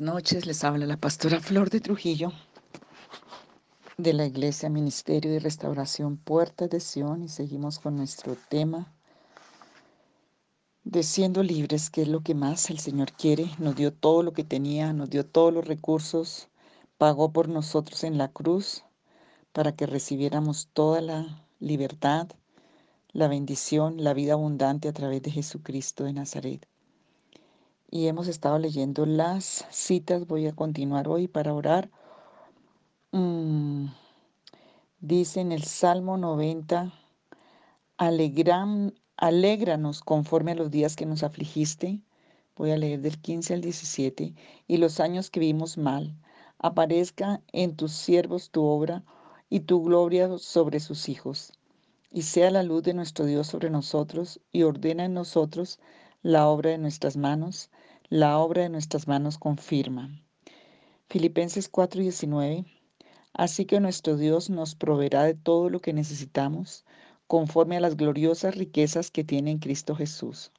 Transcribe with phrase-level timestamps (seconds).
[0.00, 2.32] Noches, les habla la pastora Flor de Trujillo
[3.98, 8.94] de la Iglesia Ministerio de Restauración Puerta de Sion y seguimos con nuestro tema
[10.84, 13.50] de siendo libres, que es lo que más el Señor quiere.
[13.58, 16.48] Nos dio todo lo que tenía, nos dio todos los recursos,
[16.96, 18.84] pagó por nosotros en la cruz
[19.52, 22.26] para que recibiéramos toda la libertad,
[23.12, 26.69] la bendición, la vida abundante a través de Jesucristo de Nazaret
[27.90, 30.26] y hemos estado leyendo las citas.
[30.26, 31.90] Voy a continuar hoy para orar.
[33.10, 33.86] Mm,
[35.00, 36.92] dice en el Salmo 90,
[37.96, 42.00] Alegran, alégranos conforme a los días que nos afligiste.
[42.56, 44.34] Voy a leer del 15 al 17.
[44.68, 46.16] Y los años que vimos mal.
[46.58, 49.02] Aparezca en tus siervos tu obra
[49.48, 51.52] y tu gloria sobre sus hijos.
[52.12, 55.80] Y sea la luz de nuestro Dios sobre nosotros y ordena en nosotros
[56.22, 57.70] la obra de nuestras manos
[58.10, 60.10] la obra de nuestras manos confirma.
[61.08, 62.64] Filipenses 4:19.
[63.32, 66.84] Así que nuestro Dios nos proveerá de todo lo que necesitamos
[67.28, 70.50] conforme a las gloriosas riquezas que tiene en Cristo Jesús.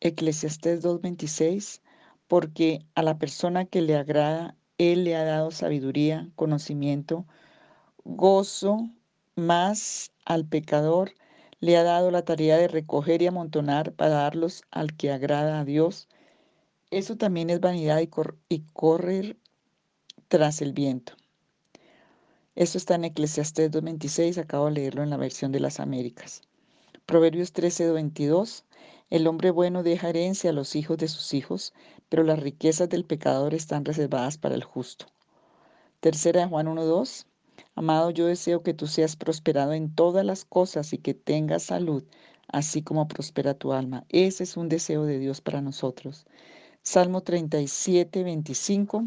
[0.00, 1.82] Eclesiastés 2:26.
[2.28, 7.26] Porque a la persona que le agrada, Él le ha dado sabiduría, conocimiento,
[8.04, 8.88] gozo,
[9.36, 11.12] más al pecador
[11.60, 15.64] le ha dado la tarea de recoger y amontonar para darlos al que agrada a
[15.66, 16.08] Dios
[16.92, 19.38] eso también es vanidad y, correr
[20.28, 21.14] tras el viento.
[22.54, 26.42] Esto está en Eclesiastés 2.26, acabo de leerlo en la versión de las Américas.
[27.06, 28.64] Proverbios 13.22,
[29.08, 31.72] el hombre bueno deja herencia a los hijos de sus hijos,
[32.10, 35.06] pero las riquezas del pecador están reservadas para el justo.
[36.00, 37.24] Tercera de Juan 1.2,
[37.74, 42.04] amado yo deseo que tú seas prosperado en todas las cosas y que tengas salud,
[42.48, 44.04] así como prospera tu alma.
[44.10, 46.26] Ese es un deseo de Dios para nosotros.
[46.84, 49.04] Salmo 37, 25,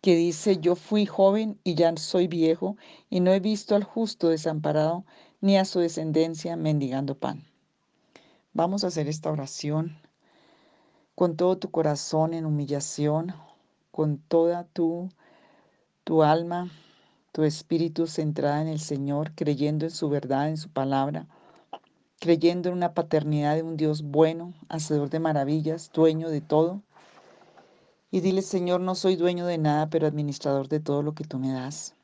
[0.00, 2.76] que dice, yo fui joven y ya soy viejo,
[3.08, 5.04] y no he visto al justo desamparado,
[5.40, 7.44] ni a su descendencia mendigando pan.
[8.52, 9.96] Vamos a hacer esta oración
[11.14, 13.32] con todo tu corazón en humillación,
[13.92, 15.08] con toda tu,
[16.02, 16.68] tu alma,
[17.30, 21.28] tu espíritu centrada en el Señor, creyendo en su verdad, en su palabra
[22.18, 26.82] creyendo en una paternidad de un Dios bueno, hacedor de maravillas, dueño de todo.
[28.10, 31.38] Y dile, Señor, no soy dueño de nada, pero administrador de todo lo que tú
[31.38, 31.94] me das.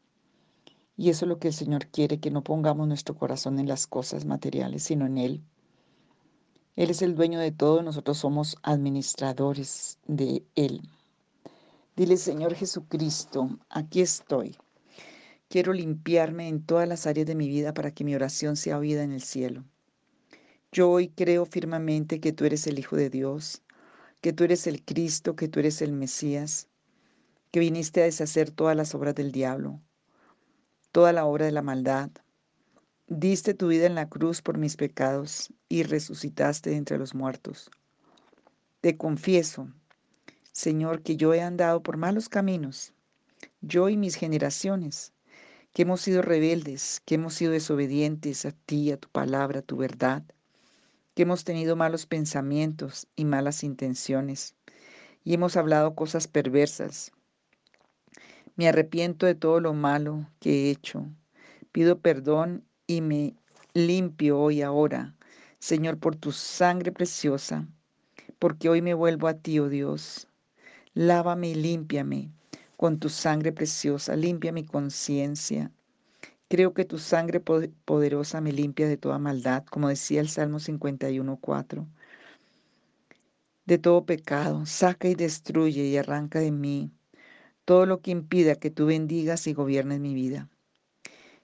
[0.97, 3.87] Y eso es lo que el Señor quiere, que no pongamos nuestro corazón en las
[3.87, 5.43] cosas materiales, sino en Él.
[6.77, 10.83] Él es el dueño de todo, nosotros somos administradores de Él.
[11.97, 14.57] Dile, Señor Jesucristo, aquí estoy.
[15.49, 19.03] Quiero limpiarme en todas las áreas de mi vida para que mi oración sea oída
[19.03, 19.65] en el cielo.
[20.75, 23.61] Yo hoy creo firmemente que tú eres el Hijo de Dios,
[24.23, 26.67] que tú eres el Cristo, que tú eres el Mesías,
[27.51, 29.83] que viniste a deshacer todas las obras del diablo,
[30.91, 32.11] toda la obra de la maldad.
[33.07, 37.71] Diste tu vida en la cruz por mis pecados y resucitaste entre los muertos.
[38.81, 39.69] Te confieso,
[40.53, 42.95] Señor, que yo he andado por malos caminos,
[43.61, 45.13] yo y mis generaciones,
[45.75, 49.77] que hemos sido rebeldes, que hemos sido desobedientes a ti, a tu palabra, a tu
[49.77, 50.25] verdad
[51.15, 54.55] que hemos tenido malos pensamientos y malas intenciones
[55.25, 57.13] y hemos hablado cosas perversas.
[58.57, 61.07] Me arrepiento de todo lo malo que he hecho.
[61.71, 63.35] Pido perdón y me
[63.75, 65.15] limpio hoy ahora,
[65.59, 67.67] Señor, por tu sangre preciosa,
[68.39, 70.29] porque hoy me vuelvo a ti, oh Dios.
[70.95, 72.31] Lávame y límpiame
[72.77, 75.71] con tu sangre preciosa, limpia mi conciencia,
[76.53, 81.87] Creo que tu sangre poderosa me limpia de toda maldad, como decía el Salmo 51.4.
[83.65, 86.93] De todo pecado, saca y destruye y arranca de mí
[87.65, 90.51] todo lo que impida que tú bendigas y gobiernes mi vida.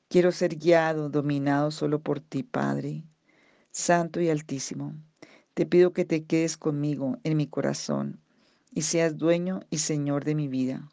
[0.09, 3.03] Quiero ser guiado, dominado solo por ti, Padre,
[3.71, 4.95] Santo y Altísimo.
[5.55, 8.21] Te pido que te quedes conmigo en mi corazón
[8.73, 10.87] y seas dueño y Señor de mi vida.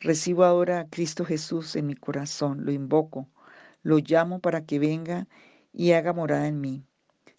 [0.00, 3.26] Recibo ahora a Cristo Jesús en mi corazón, lo invoco,
[3.82, 5.26] lo llamo para que venga
[5.72, 6.84] y haga morada en mí.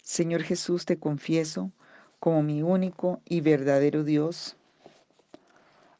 [0.02, 1.72] Señor Jesús, te confieso
[2.18, 4.56] como mi único y verdadero Dios.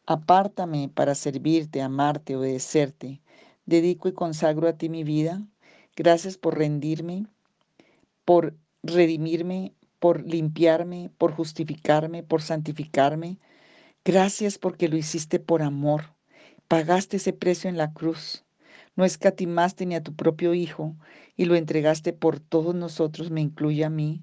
[0.04, 3.22] Apártame para servirte, amarte, obedecerte.
[3.64, 5.42] Dedico y consagro a ti mi vida.
[5.96, 7.26] Gracias por rendirme,
[8.26, 13.38] por redimirme, por limpiarme, por justificarme, por santificarme.
[14.04, 16.19] Gracias porque lo hiciste por amor.
[16.70, 18.44] Pagaste ese precio en la cruz.
[18.94, 20.96] No escatimaste ni a tu propio Hijo
[21.37, 24.22] y lo entregaste por todos nosotros, me incluye a mí.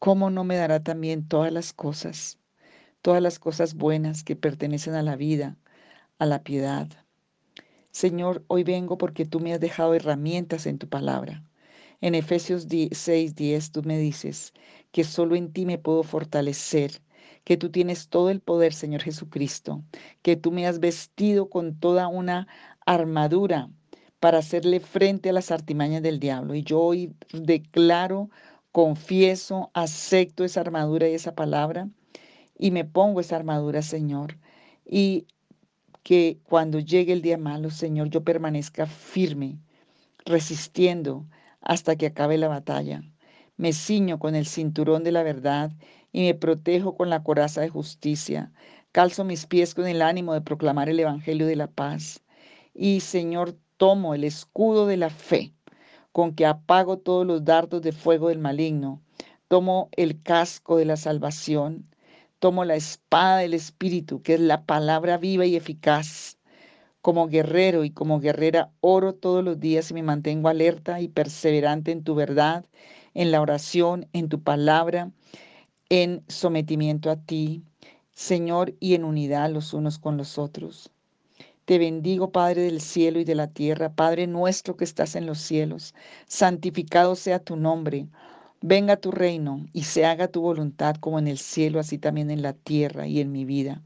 [0.00, 2.38] ¿Cómo no me dará también todas las cosas?
[3.06, 5.56] todas las cosas buenas que pertenecen a la vida,
[6.18, 6.88] a la piedad.
[7.92, 11.44] Señor, hoy vengo porque tú me has dejado herramientas en tu palabra.
[12.00, 14.54] En Efesios 6:10 tú me dices
[14.90, 17.00] que solo en ti me puedo fortalecer,
[17.46, 19.84] que tú tienes todo el poder, Señor Jesucristo,
[20.22, 22.48] que tú me has vestido con toda una
[22.86, 23.70] armadura
[24.18, 26.56] para hacerle frente a las artimañas del diablo.
[26.56, 28.30] Y yo hoy declaro,
[28.72, 31.88] confieso, acepto esa armadura y esa palabra
[32.58, 34.38] y me pongo esa armadura, Señor.
[34.84, 35.28] Y
[36.02, 39.60] que cuando llegue el día malo, Señor, yo permanezca firme,
[40.24, 41.26] resistiendo
[41.60, 43.04] hasta que acabe la batalla.
[43.56, 45.70] Me ciño con el cinturón de la verdad
[46.16, 48.50] y me protejo con la coraza de justicia.
[48.90, 52.22] Calzo mis pies con el ánimo de proclamar el Evangelio de la paz.
[52.72, 55.52] Y Señor, tomo el escudo de la fe,
[56.12, 59.02] con que apago todos los dardos de fuego del maligno.
[59.48, 61.86] Tomo el casco de la salvación.
[62.38, 66.38] Tomo la espada del Espíritu, que es la palabra viva y eficaz.
[67.02, 71.92] Como guerrero y como guerrera oro todos los días y me mantengo alerta y perseverante
[71.92, 72.64] en tu verdad,
[73.12, 75.12] en la oración, en tu palabra,
[75.88, 77.62] en sometimiento a ti,
[78.12, 80.90] Señor, y en unidad los unos con los otros.
[81.66, 85.38] Te bendigo, Padre del cielo y de la tierra, Padre nuestro que estás en los
[85.38, 85.94] cielos,
[86.26, 88.06] santificado sea tu nombre.
[88.62, 92.42] Venga tu reino y se haga tu voluntad como en el cielo, así también en
[92.42, 93.82] la tierra y en mi vida.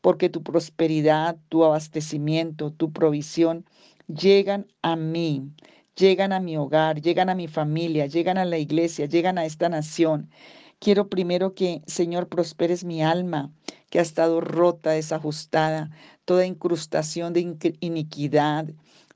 [0.00, 3.64] Porque tu prosperidad, tu abastecimiento, tu provisión
[4.06, 5.50] llegan a mí,
[5.96, 9.68] llegan a mi hogar, llegan a mi familia, llegan a la iglesia, llegan a esta
[9.68, 10.30] nación.
[10.80, 13.52] Quiero primero que, Señor, prosperes mi alma,
[13.90, 15.90] que ha estado rota, desajustada,
[16.24, 18.66] toda incrustación de iniquidad,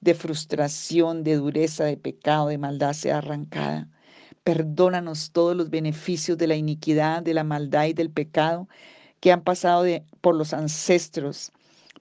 [0.00, 3.88] de frustración, de dureza, de pecado, de maldad sea arrancada.
[4.42, 8.68] Perdónanos todos los beneficios de la iniquidad, de la maldad y del pecado
[9.20, 9.84] que han pasado
[10.20, 11.52] por los ancestros,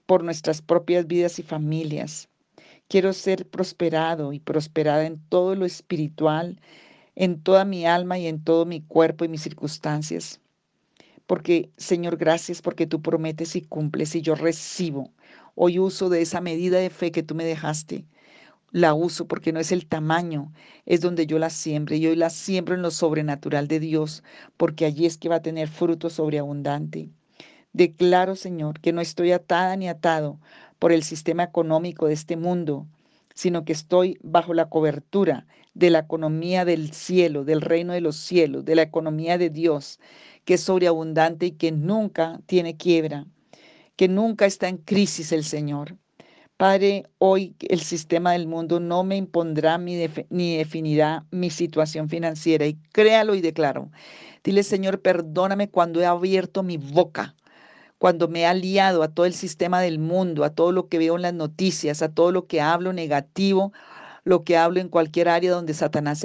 [0.06, 2.28] por nuestras propias vidas y familias.
[2.88, 6.60] Quiero ser prosperado y prosperada en todo lo espiritual,
[7.14, 10.40] en toda mi alma y en todo mi cuerpo y mis circunstancias.
[11.26, 15.10] Porque, Señor, gracias porque tú prometes y cumples y yo recibo.
[15.54, 18.04] Hoy uso de esa medida de fe que tú me dejaste.
[18.70, 20.50] La uso porque no es el tamaño,
[20.86, 24.24] es donde yo la siembre y hoy la siembro en lo sobrenatural de Dios,
[24.56, 27.10] porque allí es que va a tener fruto sobreabundante.
[27.74, 30.38] Declaro, Señor, que no estoy atada ni atado
[30.78, 32.86] por el sistema económico de este mundo,
[33.34, 38.16] sino que estoy bajo la cobertura de la economía del cielo, del reino de los
[38.16, 40.00] cielos, de la economía de Dios,
[40.44, 43.26] que es sobreabundante y que nunca tiene quiebra,
[43.96, 45.96] que nunca está en crisis el Señor.
[46.56, 52.74] Padre, hoy el sistema del mundo no me impondrá ni definirá mi situación financiera y
[52.92, 53.90] créalo y declaro.
[54.44, 57.34] Dile, Señor, perdóname cuando he abierto mi boca
[58.02, 61.14] cuando me he aliado a todo el sistema del mundo, a todo lo que veo
[61.14, 63.72] en las noticias, a todo lo que hablo negativo,
[64.24, 66.18] lo que hablo en cualquier área donde Satanás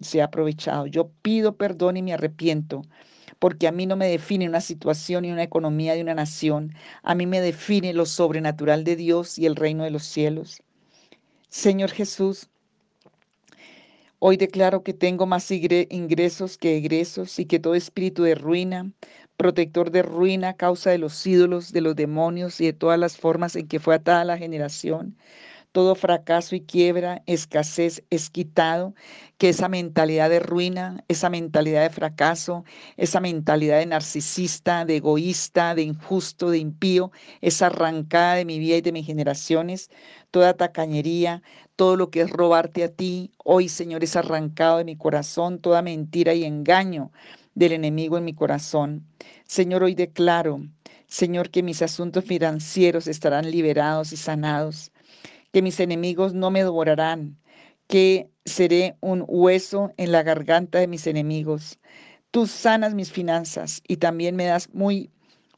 [0.00, 0.86] se ha, aprovechado.
[0.86, 2.82] Yo pido perdón y me arrepiento,
[3.38, 7.14] porque a mí no me define una situación y una economía de una nación, a
[7.14, 10.62] mí me define lo sobrenatural de Dios y el reino de los cielos.
[11.48, 12.48] Señor Jesús,
[14.24, 18.92] Hoy declaro que tengo más ingresos que egresos y que todo espíritu de ruina,
[19.36, 23.56] protector de ruina, causa de los ídolos, de los demonios y de todas las formas
[23.56, 25.16] en que fue atada la generación,
[25.72, 28.94] todo fracaso y quiebra, escasez es quitado,
[29.38, 32.64] que esa mentalidad de ruina, esa mentalidad de fracaso,
[32.96, 37.10] esa mentalidad de narcisista, de egoísta, de injusto, de impío,
[37.40, 39.90] es arrancada de mi vida y de mis generaciones,
[40.30, 41.42] toda tacañería,
[41.74, 45.82] todo lo que es robarte a ti, hoy Señor es arrancado de mi corazón, toda
[45.82, 47.10] mentira y engaño
[47.54, 49.06] del enemigo en mi corazón.
[49.46, 50.60] Señor, hoy declaro,
[51.06, 54.91] Señor, que mis asuntos financieros estarán liberados y sanados
[55.52, 57.38] que mis enemigos no me devorarán,
[57.86, 61.78] que seré un hueso en la garganta de mis enemigos.
[62.30, 65.10] Tú sanas mis finanzas y también me das muy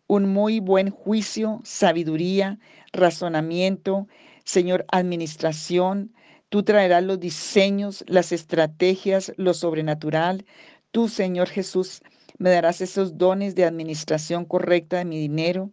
[0.07, 2.59] un muy buen juicio, sabiduría,
[2.93, 4.07] razonamiento,
[4.45, 6.13] Señor, administración.
[6.51, 10.45] Tú traerás los diseños, las estrategias, lo sobrenatural.
[10.91, 12.03] Tú, Señor Jesús,
[12.39, 15.71] me darás esos dones de administración correcta de mi dinero,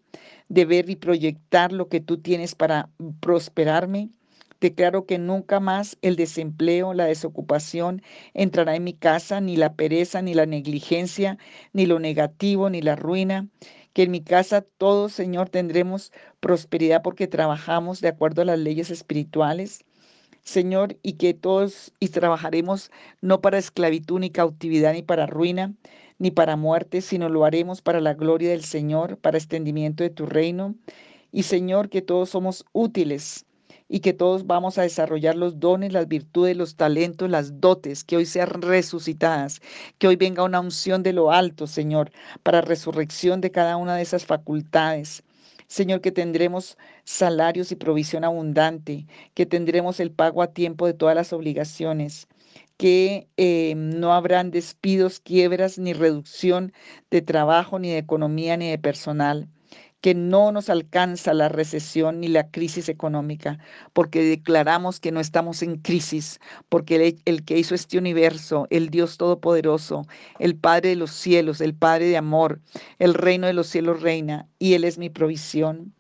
[0.50, 2.90] de ver y proyectar lo que tú tienes para
[3.20, 4.10] prosperarme.
[4.60, 8.04] Declaro que nunca más el desempleo, la desocupación
[8.36, 11.40] entrará en mi casa, ni la pereza, ni la negligencia,
[11.74, 13.48] ni lo negativo, ni la ruina.
[13.94, 18.92] Que en mi casa todos, Señor, tendremos prosperidad porque trabajamos de acuerdo a las leyes
[18.92, 19.84] espirituales.
[20.44, 25.74] Señor, y que todos y trabajaremos no para esclavitud ni cautividad ni para ruina
[26.20, 30.28] ni para muerte, sino lo haremos para la gloria del Señor, para extendimiento de tu
[30.28, 30.76] reino.
[31.32, 33.46] Y Señor, que todos somos útiles
[33.90, 38.18] y que todos vamos a desarrollar los dones, las virtudes, los talentos, las dotes, que
[38.18, 39.62] hoy sean resucitadas,
[39.98, 42.12] que hoy venga una unción de lo alto, Señor,
[42.44, 45.24] para resurrección de cada una de esas facultades.
[45.72, 51.16] Señor, que tendremos salarios y provisión abundante, que tendremos el pago a tiempo de todas
[51.16, 52.28] las obligaciones,
[52.76, 56.74] que eh, no habrán despidos, quiebras, ni reducción
[57.10, 59.48] de trabajo, ni de economía, ni de personal
[60.02, 63.60] que no nos alcanza la recesión ni la crisis económica,
[63.94, 66.40] porque declaramos que no estamos en crisis,
[66.70, 70.08] porque el, que hizo este universo, el Dios Todopoderoso,
[70.40, 72.60] el Padre de los cielos, el Padre de amor,
[73.00, 75.94] el reino de los cielos reina, y Él es mi provisión.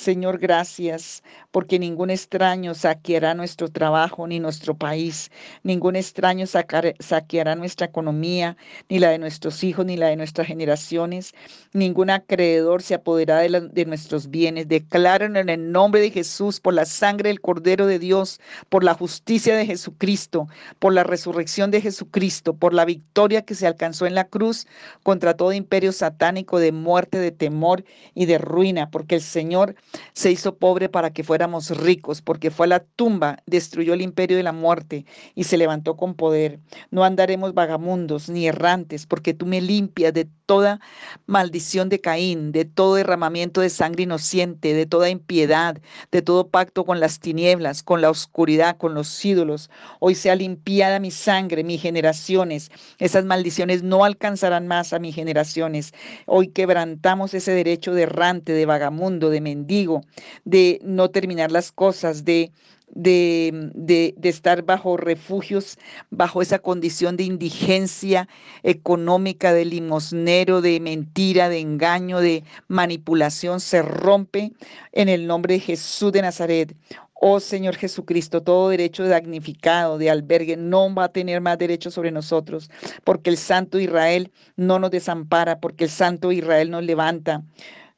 [0.00, 5.30] Señor, gracias, porque ningún extraño saqueará nuestro trabajo ni nuestro país,
[5.62, 8.56] ningún extraño saqueará nuestra economía,
[8.88, 11.34] ni la de nuestros hijos, ni la de nuestras generaciones,
[11.74, 14.68] ningún acreedor se apoderará de, de nuestros bienes.
[14.68, 18.40] Declaran en el nombre de Jesús, por la sangre del Cordero de Dios,
[18.70, 23.66] por la justicia de Jesucristo, por la resurrección de Jesucristo, por la victoria que se
[23.66, 24.66] alcanzó en la cruz
[25.02, 29.74] contra todo imperio satánico de muerte, de temor y de ruina, porque el Señor
[30.12, 34.36] se hizo pobre para que fuéramos ricos, porque fue a la tumba, destruyó el imperio
[34.36, 36.60] de la muerte y se levantó con poder.
[36.90, 40.80] No andaremos vagamundos ni errantes, porque tú me limpias de toda
[41.26, 45.80] maldición de Caín, de todo derramamiento de sangre inocente, de toda impiedad,
[46.10, 49.70] de todo pacto con las tinieblas, con la oscuridad, con los ídolos.
[50.00, 52.72] Hoy sea limpiada mi sangre, mis generaciones.
[52.98, 55.92] Esas maldiciones no alcanzarán más a mis generaciones.
[56.26, 60.00] Hoy quebrantamos ese derecho de errante, de vagamundo, de mendigo,
[60.44, 62.50] de no terminar las cosas, de
[62.92, 65.78] de, de, estar bajo refugios,
[66.10, 68.28] bajo esa condición de indigencia
[68.62, 74.52] económica, de limosnero, de mentira, de engaño, de manipulación, se rompe
[74.92, 76.74] en el nombre de Jesús de Nazaret.
[77.22, 81.90] Oh Señor Jesucristo, todo derecho de damnificado, de albergue, no va a tener más derecho
[81.90, 82.70] sobre nosotros,
[83.04, 87.42] porque el Santo Israel no nos desampara, porque el Santo Israel nos levanta.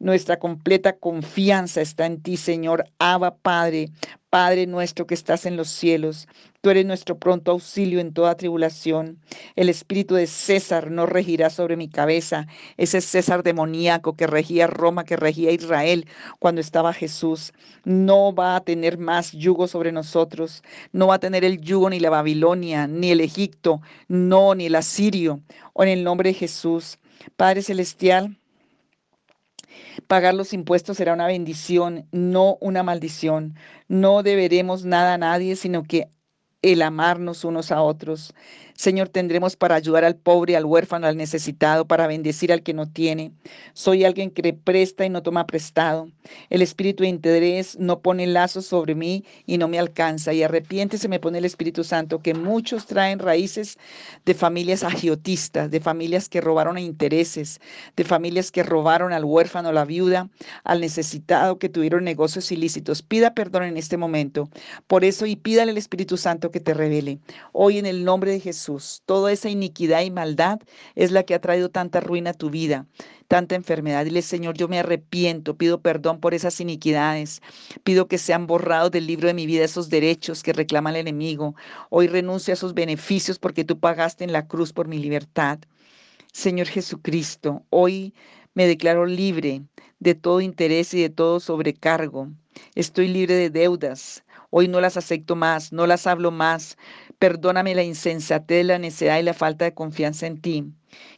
[0.03, 2.87] Nuestra completa confianza está en ti, Señor.
[2.99, 3.91] Abba, Padre,
[4.31, 6.27] Padre nuestro que estás en los cielos.
[6.61, 9.21] Tú eres nuestro pronto auxilio en toda tribulación.
[9.55, 12.49] El espíritu de César no regirá sobre mi cabeza.
[12.79, 16.09] Ese César demoníaco que regía Roma, que regía Israel
[16.41, 17.53] cuando estaba Jesús,
[17.85, 20.65] no va a tener más yugo sobre nosotros.
[20.91, 24.75] No va a tener el yugo ni la Babilonia, ni el Egipto, no, ni el
[24.75, 25.39] asirio.
[25.75, 26.99] O en el nombre de Jesús.
[27.37, 28.37] Padre Celestial,
[30.07, 33.57] Pagar los impuestos será una bendición, no una maldición.
[33.89, 36.09] No deberemos nada a nadie, sino que
[36.63, 38.35] el amarnos unos a otros.
[38.83, 42.91] Señor, tendremos para ayudar al pobre, al huérfano, al necesitado, para bendecir al que no
[42.91, 43.31] tiene.
[43.75, 46.09] Soy alguien que presta y no toma prestado.
[46.51, 50.33] El espíritu de interés no pone lazos sobre mí y no me alcanza.
[50.33, 53.79] Y arrepiéntese, me pone el Espíritu Santo, que muchos traen raíces
[54.25, 57.61] de familias agiotistas, de familias que robaron a intereses,
[57.95, 60.29] de familias que robaron al huérfano, a la viuda,
[60.65, 63.03] al necesitado, que tuvieron negocios ilícitos.
[63.03, 64.49] Pida perdón en este momento.
[64.89, 67.21] Por eso y pídale al Espíritu Santo que te revele.
[67.53, 68.72] Hoy en el nombre de Jesús
[69.07, 70.61] Toda esa iniquidad y maldad
[70.95, 72.87] es la que ha traído tanta ruina a tu vida,
[73.29, 74.05] tanta enfermedad.
[74.05, 77.41] Dile, Señor, yo me arrepiento, pido perdón por esas iniquidades.
[77.85, 81.55] Pido que sean borrados del libro de mi vida esos derechos que reclama el enemigo.
[81.91, 85.59] Hoy renuncio a esos beneficios porque tú pagaste en la cruz por mi libertad.
[86.33, 88.15] Señor Jesucristo, hoy
[88.55, 89.63] me declaro libre
[90.01, 92.29] de todo interés y de todo sobrecargo.
[92.75, 94.25] Estoy libre de deudas.
[94.55, 96.77] Hoy no las acepto más, no las hablo más.
[97.19, 100.67] Perdóname la insensatez, la necedad y la falta de confianza en ti.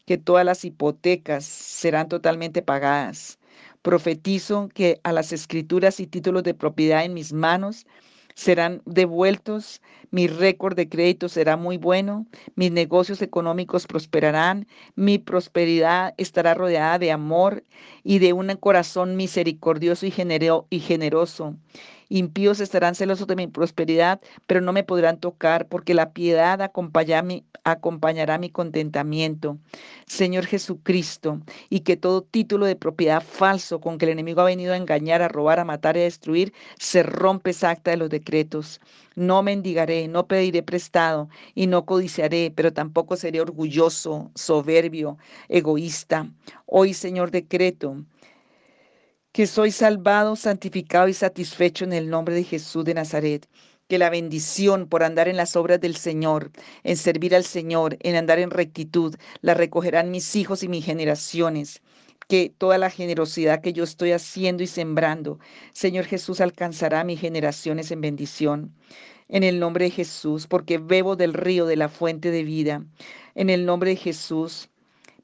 [0.06, 3.40] Que todas las hipotecas serán totalmente pagadas.
[3.82, 7.86] Profetizo que a las escrituras y títulos de propiedad en mis manos
[8.36, 16.14] serán devueltos, mi récord de crédito será muy bueno, mis negocios económicos prosperarán, mi prosperidad
[16.18, 17.64] estará rodeada de amor
[18.04, 20.14] y de un corazón misericordioso y,
[20.70, 21.56] y generoso.
[22.14, 28.38] Impíos estarán celosos de mi prosperidad, pero no me podrán tocar, porque la piedad acompañará
[28.38, 29.58] mi contentamiento.
[30.06, 31.40] Señor Jesucristo,
[31.70, 35.22] y que todo título de propiedad falso con que el enemigo ha venido a engañar,
[35.22, 38.80] a robar, a matar y a destruir, se rompe esa acta de los decretos.
[39.16, 45.18] No mendigaré, no pediré prestado y no codiciaré, pero tampoco seré orgulloso, soberbio,
[45.48, 46.30] egoísta.
[46.66, 47.96] Hoy, Señor, decreto
[49.34, 53.48] que soy salvado, santificado y satisfecho en el nombre de Jesús de Nazaret,
[53.88, 56.52] que la bendición por andar en las obras del Señor,
[56.84, 61.82] en servir al Señor, en andar en rectitud, la recogerán mis hijos y mis generaciones
[62.28, 65.40] que toda la generosidad que yo estoy haciendo y sembrando,
[65.72, 68.72] Señor Jesús, alcanzará a mis generaciones en bendición.
[69.26, 72.84] En el nombre de Jesús, porque bebo del río de la fuente de vida.
[73.34, 74.70] En el nombre de Jesús,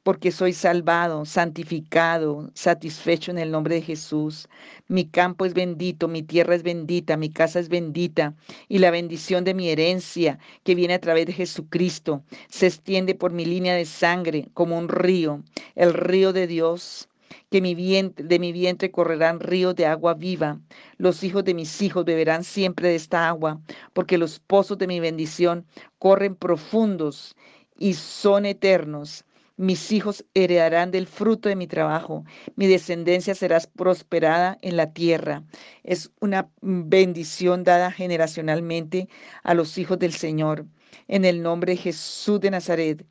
[0.02, 4.48] porque soy salvado, santificado, satisfecho en el nombre de Jesús.
[4.88, 8.34] Mi campo es bendito, mi tierra es bendita, mi casa es bendita,
[8.68, 13.32] y la bendición de mi herencia que viene a través de Jesucristo se extiende por
[13.32, 15.42] mi línea de sangre como un río,
[15.74, 17.08] el río de Dios
[17.50, 20.60] que mi vientre, de mi vientre correrán ríos de agua viva.
[20.98, 23.60] Los hijos de mis hijos beberán siempre de esta agua,
[23.92, 25.66] porque los pozos de mi bendición
[25.98, 27.36] corren profundos
[27.78, 29.24] y son eternos.
[29.60, 32.24] Mis hijos heredarán del fruto de mi trabajo.
[32.56, 35.44] Mi descendencia será prosperada en la tierra.
[35.84, 39.10] Es una bendición dada generacionalmente
[39.42, 40.64] a los hijos del Señor.
[41.08, 43.04] En el nombre de Jesús de Nazaret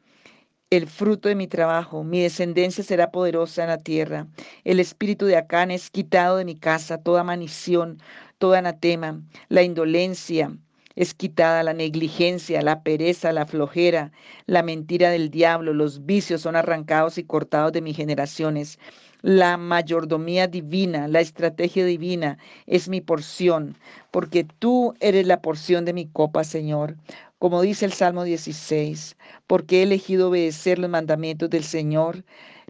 [0.72, 4.27] el fruto de mi trabajo, mi descendencia será poderosa en la tierra.
[4.63, 8.00] El espíritu de Acán es quitado de mi casa, toda manición,
[8.39, 10.58] toda anatema, la indolencia,
[11.00, 14.12] es quitada la negligencia, la pereza, la flojera,
[14.48, 18.77] la mentira del diablo, los vicios son arrancados y cortados de mis generaciones.
[19.22, 22.38] La mayordomía divina, la estrategia divina
[22.68, 23.77] es mi porción,
[24.12, 26.98] porque tú eres la porción de mi copa, Señor.
[27.38, 29.15] Como dice el Salmo 16,
[29.48, 32.25] porque he elegido obedecer los mandamientos del Señor,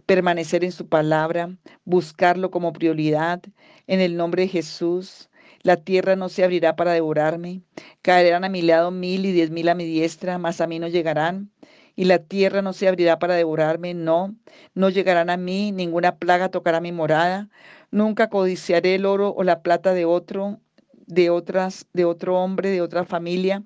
[0.06, 1.50] permanecer en su palabra,
[1.84, 3.42] buscarlo como prioridad,
[3.88, 5.29] en el nombre de Jesús.
[5.62, 7.62] La tierra no se abrirá para devorarme.
[8.02, 10.88] Caerán a mi lado mil y diez mil a mi diestra, mas a mí no
[10.88, 11.50] llegarán.
[11.96, 14.34] Y la tierra no se abrirá para devorarme, no,
[14.74, 17.50] no llegarán a mí, ninguna plaga tocará mi morada.
[17.90, 20.60] Nunca codiciaré el oro o la plata de otro,
[21.06, 23.62] de otras, de otro hombre, de otra familia.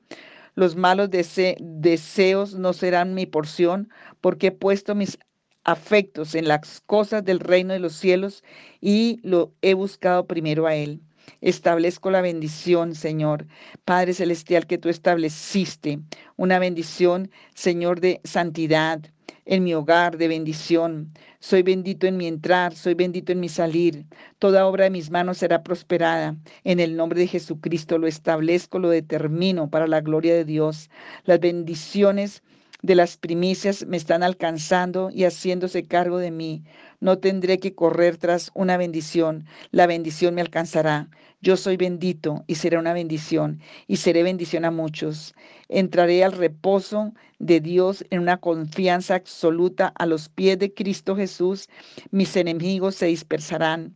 [0.56, 3.88] Los malos deseos no serán mi porción,
[4.20, 5.18] porque he puesto mis
[5.64, 8.42] afectos en las cosas del reino de los cielos
[8.80, 11.00] y lo he buscado primero a Él.
[11.40, 13.46] Establezco la bendición, Señor.
[13.84, 16.00] Padre Celestial, que tú estableciste
[16.36, 19.00] una bendición, Señor, de santidad
[19.46, 21.12] en mi hogar, de bendición.
[21.38, 24.06] Soy bendito en mi entrar, soy bendito en mi salir.
[24.38, 26.36] Toda obra de mis manos será prosperada.
[26.64, 30.90] En el nombre de Jesucristo lo establezco, lo determino para la gloria de Dios.
[31.24, 32.42] Las bendiciones
[32.82, 36.64] de las primicias me están alcanzando y haciéndose cargo de mí.
[37.04, 39.44] No tendré que correr tras una bendición.
[39.72, 41.10] La bendición me alcanzará.
[41.42, 45.34] Yo soy bendito y seré una bendición y seré bendición a muchos.
[45.68, 51.68] Entraré al reposo de Dios en una confianza absoluta a los pies de Cristo Jesús.
[52.10, 53.94] Mis enemigos se dispersarán.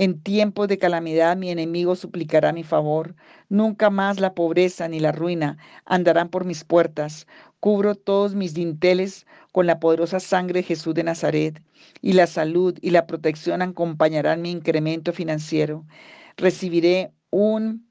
[0.00, 3.16] En tiempos de calamidad mi enemigo suplicará mi favor.
[3.48, 7.26] Nunca más la pobreza ni la ruina andarán por mis puertas.
[7.58, 11.60] Cubro todos mis dinteles con la poderosa sangre de Jesús de Nazaret,
[12.00, 15.84] y la salud y la protección acompañarán mi incremento financiero.
[16.36, 17.84] Recibiré un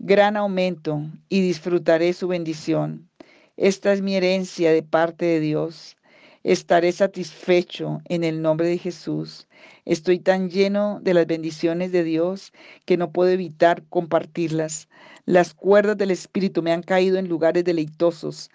[0.00, 3.08] gran aumento y disfrutaré su bendición.
[3.56, 5.96] Esta es mi herencia de parte de Dios.
[6.42, 9.46] Estaré satisfecho en el nombre de Jesús.
[9.84, 12.52] Estoy tan lleno de las bendiciones de Dios
[12.86, 14.88] que no puedo evitar compartirlas.
[15.26, 18.50] Las cuerdas del Espíritu me han caído en lugares deleitosos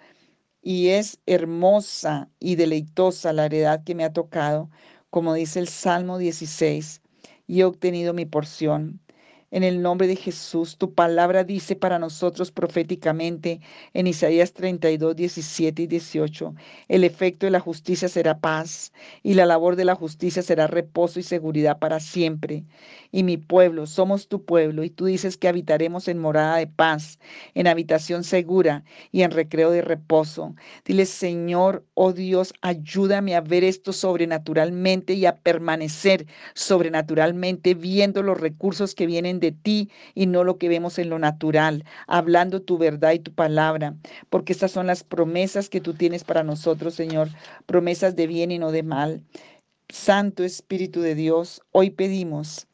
[0.62, 4.68] y es hermosa y deleitosa la heredad que me ha tocado,
[5.10, 7.02] como dice el Salmo 16,
[7.46, 9.00] y he obtenido mi porción.
[9.52, 13.60] En el nombre de Jesús, tu palabra dice para nosotros proféticamente
[13.94, 16.54] en Isaías 32, 17 y 18,
[16.88, 21.20] el efecto de la justicia será paz y la labor de la justicia será reposo
[21.20, 22.64] y seguridad para siempre.
[23.12, 27.20] Y mi pueblo, somos tu pueblo y tú dices que habitaremos en morada de paz,
[27.54, 28.82] en habitación segura
[29.12, 30.56] y en recreo de reposo.
[30.84, 38.40] Dile, Señor, oh Dios, ayúdame a ver esto sobrenaturalmente y a permanecer sobrenaturalmente viendo los
[38.40, 42.78] recursos que vienen de ti y no lo que vemos en lo natural, hablando tu
[42.78, 43.96] verdad y tu palabra,
[44.30, 47.28] porque estas son las promesas que tú tienes para nosotros, Señor,
[47.66, 49.22] promesas de bien y no de mal.
[49.88, 52.66] Santo Espíritu de Dios, hoy pedimos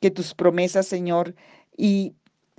[0.00, 1.34] que tus promesas, Señor,
[1.76, 2.14] y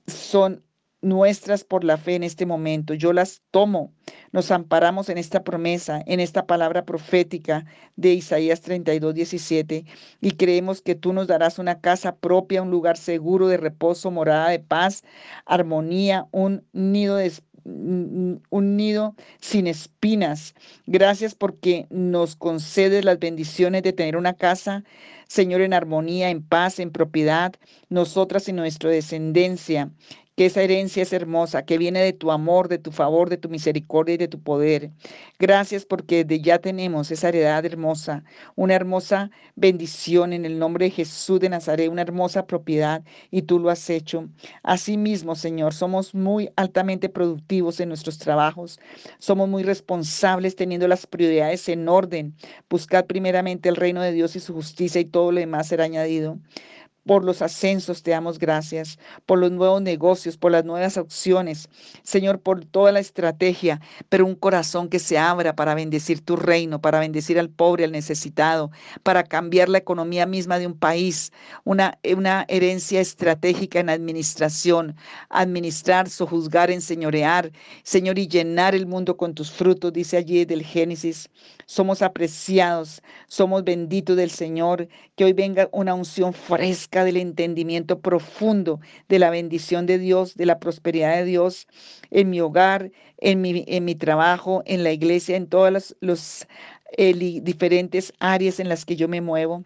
[0.07, 0.63] son
[1.01, 2.93] nuestras por la fe en este momento.
[2.93, 3.93] Yo las tomo.
[4.31, 7.65] Nos amparamos en esta promesa, en esta palabra profética
[7.95, 9.85] de Isaías 32, 17
[10.21, 14.49] y creemos que tú nos darás una casa propia, un lugar seguro de reposo, morada
[14.49, 15.03] de paz,
[15.45, 17.31] armonía, un nido de
[17.65, 20.55] un nido sin espinas.
[20.85, 24.83] Gracias porque nos concedes las bendiciones de tener una casa,
[25.27, 27.53] Señor, en armonía, en paz, en propiedad,
[27.89, 29.91] nosotras y nuestra descendencia
[30.39, 33.49] que esa herencia es hermosa, que viene de tu amor, de tu favor, de tu
[33.49, 34.89] misericordia y de tu poder.
[35.37, 38.23] Gracias porque de ya tenemos esa heredad hermosa,
[38.55, 43.59] una hermosa bendición en el nombre de Jesús de Nazaret, una hermosa propiedad y tú
[43.59, 44.29] lo has hecho.
[44.63, 48.79] Asimismo, Señor, somos muy altamente productivos en nuestros trabajos,
[49.17, 52.33] somos muy responsables teniendo las prioridades en orden.
[52.69, 56.39] Buscad primeramente el reino de Dios y su justicia y todo lo demás será añadido
[57.05, 61.69] por los ascensos te damos gracias, por los nuevos negocios, por las nuevas opciones,
[62.03, 66.81] Señor, por toda la estrategia, pero un corazón que se abra para bendecir tu reino,
[66.81, 68.71] para bendecir al pobre, al necesitado,
[69.03, 71.31] para cambiar la economía misma de un país,
[71.63, 74.95] una, una herencia estratégica en administración,
[75.29, 77.51] administrar, sojuzgar, enseñorear,
[77.83, 81.29] Señor, y llenar el mundo con tus frutos, dice allí del Génesis.
[81.65, 88.79] Somos apreciados, somos benditos del Señor, que hoy venga una unción fresca del entendimiento profundo
[89.07, 91.67] de la bendición de Dios, de la prosperidad de Dios
[92.11, 96.47] en mi hogar, en mi, en mi trabajo, en la iglesia, en todas las los,
[96.97, 99.65] eh, diferentes áreas en las que yo me muevo.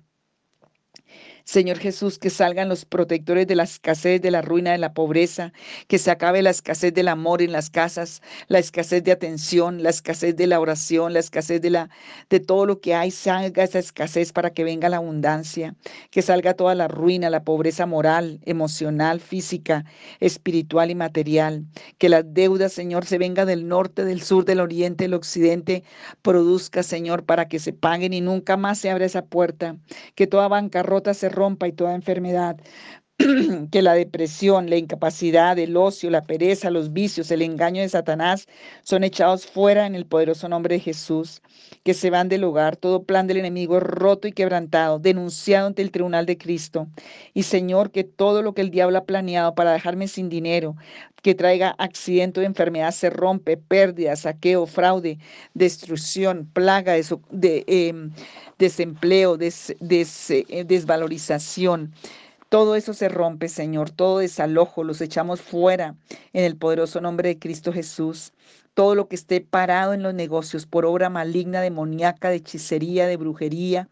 [1.45, 5.51] Señor Jesús, que salgan los protectores de la escasez, de la ruina, de la pobreza,
[5.87, 9.89] que se acabe la escasez del amor en las casas, la escasez de atención, la
[9.89, 11.89] escasez de la oración, la escasez de la
[12.29, 15.75] de todo lo que hay, salga esa escasez para que venga la abundancia,
[16.11, 19.85] que salga toda la ruina, la pobreza moral, emocional, física,
[20.21, 21.65] espiritual y material,
[21.97, 25.83] que las deudas, Señor, se venga del norte, del sur, del oriente, del occidente,
[26.21, 29.75] produzca, Señor, para que se paguen y nunca más se abra esa puerta,
[30.15, 32.57] que toda bancarrota se rompa y toda enfermedad,
[33.71, 38.47] que la depresión, la incapacidad, el ocio, la pereza, los vicios, el engaño de Satanás
[38.83, 41.41] son echados fuera en el poderoso nombre de Jesús,
[41.83, 45.91] que se van del hogar, todo plan del enemigo roto y quebrantado, denunciado ante el
[45.91, 46.87] tribunal de Cristo.
[47.33, 50.75] Y Señor, que todo lo que el diablo ha planeado para dejarme sin dinero,
[51.23, 55.17] que traiga accidente o enfermedad, se rompe, pérdida, saqueo, fraude,
[55.55, 58.11] destrucción, plaga, em,
[58.59, 61.93] desempleo, eh, desvalorización.
[62.49, 65.95] Todo eso se rompe, Señor, todo desalojo, los echamos fuera
[66.33, 68.33] en el poderoso nombre de Cristo Jesús.
[68.75, 73.17] Todo lo que esté parado en los negocios por obra maligna, demoníaca, de hechicería, de
[73.17, 73.87] brujería,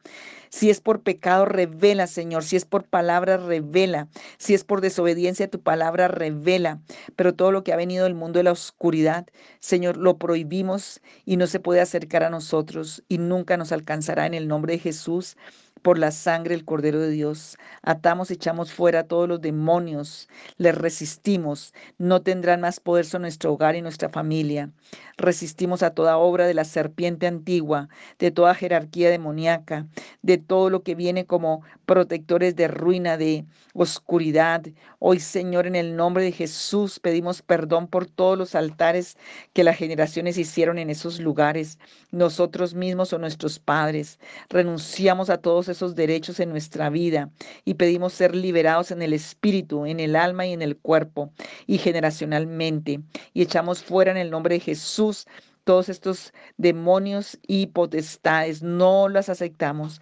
[0.52, 2.44] si es por pecado, revela, Señor.
[2.44, 4.10] Si es por palabra, revela.
[4.38, 6.82] Si es por desobediencia a tu palabra, revela.
[7.16, 9.26] Pero todo lo que ha venido del mundo de la oscuridad,
[9.62, 14.34] Señor, lo prohibimos y no se puede acercar a nosotros y nunca nos alcanzará en
[14.34, 15.38] el nombre de Jesús
[15.82, 17.58] por la sangre del Cordero de Dios.
[17.82, 23.76] Atamos, echamos fuera todos los demonios, les resistimos, no tendrán más poder sobre nuestro hogar
[23.76, 24.72] y nuestra familia.
[25.18, 27.90] Resistimos a toda obra de la serpiente antigua,
[28.20, 29.88] de toda jerarquía demoníaca,
[30.22, 34.64] de todo lo que viene como protectores de ruina, de oscuridad.
[35.00, 39.18] Hoy, Señor, en el nombre de Jesús, pedimos perdón por todos los altares
[39.54, 41.80] que las generaciones hicieron en esos lugares,
[42.12, 44.20] nosotros mismos o nuestros padres.
[44.50, 47.32] Renunciamos a todos esos derechos en nuestra vida
[47.66, 51.32] y pedimos ser liberados en el espíritu, en el alma y en el cuerpo
[51.68, 53.02] y generacionalmente.
[53.34, 55.26] Y echamos fuera en el nombre de Jesús
[55.64, 58.64] todos estos demonios y potestades.
[58.64, 60.02] No las aceptamos.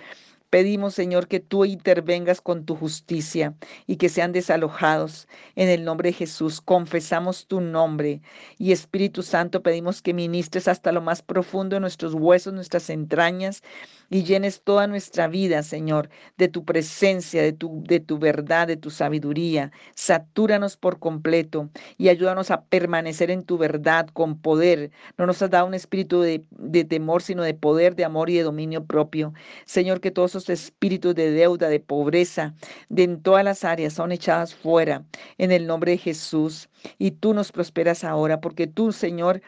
[0.49, 3.53] Pedimos, Señor, que tú intervengas con tu justicia
[3.85, 6.59] y que sean desalojados en el nombre de Jesús.
[6.59, 8.21] Confesamos tu nombre
[8.57, 13.61] y Espíritu Santo pedimos que ministres hasta lo más profundo de nuestros huesos, nuestras entrañas
[14.09, 18.77] y llenes toda nuestra vida, Señor, de tu presencia, de tu, de tu verdad, de
[18.77, 19.71] tu sabiduría.
[19.93, 24.89] Satúranos por completo y ayúdanos a permanecer en tu verdad con poder.
[25.19, 28.37] No nos has dado un espíritu de, de temor, sino de poder, de amor y
[28.37, 29.33] de dominio propio.
[29.65, 32.53] Señor, que todos espíritus de deuda, de pobreza,
[32.87, 35.03] de en todas las áreas son echadas fuera
[35.39, 36.69] en el nombre de Jesús.
[36.99, 39.41] Y tú nos prosperas ahora, porque tú, Señor,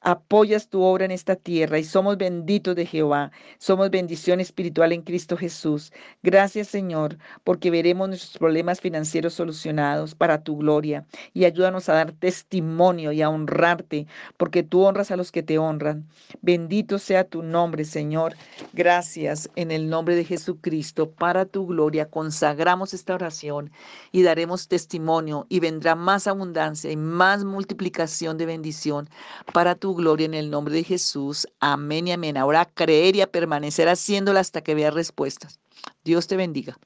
[0.00, 3.30] apoyas tu obra en esta tierra y somos benditos de Jehová.
[3.58, 5.92] Somos bendición espiritual en Cristo Jesús.
[6.22, 12.12] Gracias Señor, porque veremos nuestros problemas financieros solucionados para tu gloria y ayúdanos a dar
[12.12, 14.06] testimonio y a honrarte,
[14.36, 16.06] porque tú honras a los que te honran.
[16.42, 18.36] Bendito sea tu nombre, Señor.
[18.72, 22.06] Gracias en el nombre de Jesucristo para tu gloria.
[22.08, 23.70] Consagramos esta oración
[24.12, 29.08] y daremos testimonio y vendrá más abundancia y más multiplicación de bendición
[29.52, 31.46] para tu gloria en el nombre de Jesús.
[31.60, 32.36] Amén y amén.
[32.36, 35.60] Ahora creer y a permanecer haciéndola hasta que vea respuestas.
[36.04, 36.78] Dios te bendiga.